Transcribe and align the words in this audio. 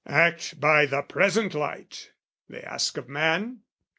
Act 0.07 0.59
by 0.59 0.87
the 0.87 1.03
present 1.03 1.53
light, 1.53 2.11
they 2.49 2.59
ask 2.63 2.97
of 2.97 3.07
man. 3.07 3.59